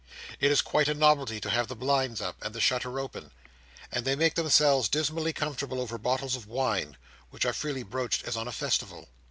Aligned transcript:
It 0.39 0.49
is 0.49 0.63
quite 0.63 0.87
a 0.87 0.95
novelty 0.95 1.39
to 1.41 1.49
have 1.51 1.67
the 1.67 1.75
blinds 1.75 2.21
up, 2.21 2.35
and 2.43 2.55
the 2.55 2.59
shutters 2.59 2.97
open; 2.97 3.29
and 3.91 4.03
they 4.03 4.15
make 4.15 4.33
themselves 4.33 4.89
dismally 4.89 5.31
comfortable 5.31 5.79
over 5.79 5.99
bottles 5.99 6.35
of 6.35 6.47
wine, 6.47 6.97
which 7.29 7.45
are 7.45 7.53
freely 7.53 7.83
broached 7.83 8.23
as 8.23 8.35
on 8.35 8.47
a 8.47 8.51
festival. 8.51 9.09